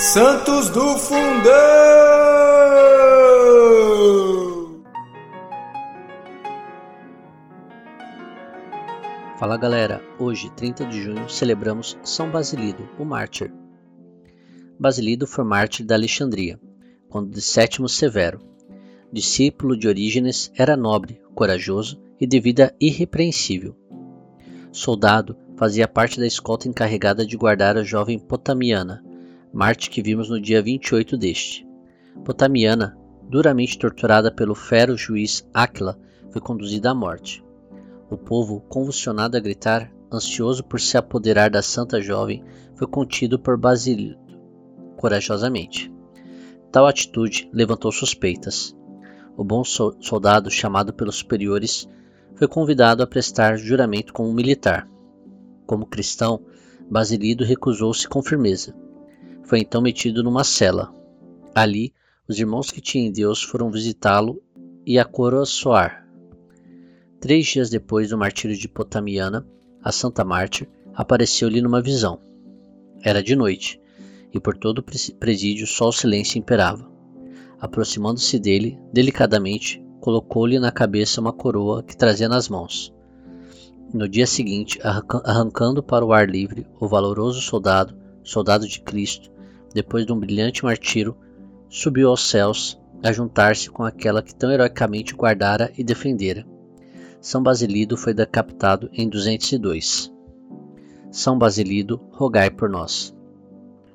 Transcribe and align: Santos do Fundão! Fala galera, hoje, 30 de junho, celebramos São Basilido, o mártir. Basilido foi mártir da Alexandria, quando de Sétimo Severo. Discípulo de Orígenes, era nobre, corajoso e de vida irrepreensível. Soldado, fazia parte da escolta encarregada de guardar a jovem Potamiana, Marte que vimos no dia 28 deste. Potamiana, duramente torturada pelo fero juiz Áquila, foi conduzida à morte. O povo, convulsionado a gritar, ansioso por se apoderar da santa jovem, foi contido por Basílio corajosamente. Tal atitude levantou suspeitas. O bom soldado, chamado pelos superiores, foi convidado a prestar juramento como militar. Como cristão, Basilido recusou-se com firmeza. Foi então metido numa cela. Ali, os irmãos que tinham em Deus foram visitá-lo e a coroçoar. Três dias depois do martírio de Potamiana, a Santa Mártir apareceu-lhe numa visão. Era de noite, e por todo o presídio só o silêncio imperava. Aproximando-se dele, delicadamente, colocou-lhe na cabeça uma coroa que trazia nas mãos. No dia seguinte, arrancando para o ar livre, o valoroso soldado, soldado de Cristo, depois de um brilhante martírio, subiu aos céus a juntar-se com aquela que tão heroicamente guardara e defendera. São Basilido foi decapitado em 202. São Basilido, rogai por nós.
Santos 0.00 0.70
do 0.70 0.96
Fundão! 0.96 1.52
Fala 9.38 9.58
galera, 9.58 10.02
hoje, 10.18 10.48
30 10.56 10.86
de 10.86 11.02
junho, 11.02 11.28
celebramos 11.28 11.98
São 12.02 12.30
Basilido, 12.30 12.88
o 12.98 13.04
mártir. 13.04 13.52
Basilido 14.78 15.26
foi 15.26 15.44
mártir 15.44 15.84
da 15.84 15.96
Alexandria, 15.96 16.58
quando 17.10 17.28
de 17.28 17.42
Sétimo 17.42 17.86
Severo. 17.86 18.40
Discípulo 19.12 19.76
de 19.76 19.86
Orígenes, 19.86 20.50
era 20.56 20.78
nobre, 20.78 21.20
corajoso 21.34 22.00
e 22.18 22.26
de 22.26 22.40
vida 22.40 22.74
irrepreensível. 22.80 23.76
Soldado, 24.72 25.36
fazia 25.58 25.86
parte 25.86 26.18
da 26.18 26.26
escolta 26.26 26.66
encarregada 26.66 27.26
de 27.26 27.36
guardar 27.36 27.76
a 27.76 27.82
jovem 27.82 28.18
Potamiana, 28.18 29.04
Marte 29.52 29.90
que 29.90 30.02
vimos 30.02 30.28
no 30.28 30.40
dia 30.40 30.62
28 30.62 31.16
deste. 31.16 31.66
Potamiana, 32.24 32.96
duramente 33.28 33.78
torturada 33.78 34.30
pelo 34.30 34.54
fero 34.54 34.96
juiz 34.96 35.48
Áquila, 35.52 35.98
foi 36.30 36.40
conduzida 36.40 36.90
à 36.90 36.94
morte. 36.94 37.44
O 38.08 38.16
povo, 38.16 38.60
convulsionado 38.68 39.36
a 39.36 39.40
gritar, 39.40 39.92
ansioso 40.12 40.64
por 40.64 40.80
se 40.80 40.96
apoderar 40.96 41.50
da 41.50 41.62
santa 41.62 42.00
jovem, 42.00 42.44
foi 42.74 42.86
contido 42.86 43.38
por 43.38 43.56
Basílio 43.56 44.16
corajosamente. 44.96 45.92
Tal 46.70 46.86
atitude 46.86 47.48
levantou 47.52 47.90
suspeitas. 47.90 48.76
O 49.36 49.42
bom 49.42 49.64
soldado, 49.64 50.50
chamado 50.50 50.92
pelos 50.92 51.16
superiores, 51.16 51.88
foi 52.34 52.46
convidado 52.46 53.02
a 53.02 53.06
prestar 53.06 53.56
juramento 53.56 54.12
como 54.12 54.32
militar. 54.32 54.88
Como 55.66 55.86
cristão, 55.86 56.42
Basilido 56.90 57.44
recusou-se 57.44 58.06
com 58.06 58.22
firmeza. 58.22 58.74
Foi 59.50 59.58
então 59.58 59.82
metido 59.82 60.22
numa 60.22 60.44
cela. 60.44 60.94
Ali, 61.52 61.92
os 62.28 62.38
irmãos 62.38 62.70
que 62.70 62.80
tinham 62.80 63.08
em 63.08 63.10
Deus 63.10 63.42
foram 63.42 63.68
visitá-lo 63.68 64.40
e 64.86 64.96
a 64.96 65.04
coroçoar. 65.04 66.06
Três 67.18 67.48
dias 67.48 67.68
depois 67.68 68.10
do 68.10 68.16
martírio 68.16 68.56
de 68.56 68.68
Potamiana, 68.68 69.44
a 69.82 69.90
Santa 69.90 70.24
Mártir 70.24 70.68
apareceu-lhe 70.94 71.60
numa 71.60 71.82
visão. 71.82 72.20
Era 73.02 73.20
de 73.20 73.34
noite, 73.34 73.80
e 74.32 74.38
por 74.38 74.56
todo 74.56 74.78
o 74.78 74.84
presídio 75.18 75.66
só 75.66 75.88
o 75.88 75.92
silêncio 75.92 76.38
imperava. 76.38 76.88
Aproximando-se 77.58 78.38
dele, 78.38 78.78
delicadamente, 78.92 79.84
colocou-lhe 80.00 80.60
na 80.60 80.70
cabeça 80.70 81.20
uma 81.20 81.32
coroa 81.32 81.82
que 81.82 81.96
trazia 81.96 82.28
nas 82.28 82.48
mãos. 82.48 82.94
No 83.92 84.08
dia 84.08 84.28
seguinte, 84.28 84.78
arrancando 84.84 85.82
para 85.82 86.06
o 86.06 86.12
ar 86.12 86.30
livre, 86.30 86.68
o 86.78 86.86
valoroso 86.86 87.40
soldado, 87.40 87.98
soldado 88.22 88.68
de 88.68 88.80
Cristo, 88.80 89.39
depois 89.74 90.04
de 90.04 90.12
um 90.12 90.18
brilhante 90.18 90.64
martírio, 90.64 91.16
subiu 91.68 92.08
aos 92.08 92.28
céus 92.28 92.80
a 93.02 93.12
juntar-se 93.12 93.70
com 93.70 93.84
aquela 93.84 94.22
que 94.22 94.34
tão 94.34 94.50
heroicamente 94.50 95.14
guardara 95.14 95.72
e 95.76 95.84
defendera. 95.84 96.46
São 97.20 97.42
Basilido 97.42 97.96
foi 97.96 98.14
decapitado 98.14 98.90
em 98.92 99.08
202. 99.08 100.12
São 101.10 101.38
Basilido, 101.38 102.00
rogai 102.10 102.50
por 102.50 102.68
nós. 102.68 103.14